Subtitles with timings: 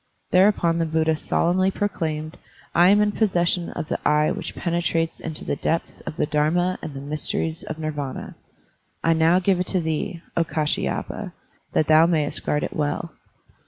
[0.31, 2.35] Thereupon the Buddha solemnly proclaimed,
[2.73, 6.79] "I am in possession of the Eye which penetrates into the depths of the Dharma
[6.81, 8.33] and the mysteries of Nirvana.
[9.03, 11.33] I now give it to thee, O Kdshyapa,
[11.73, 13.13] that thou mayest guard it well."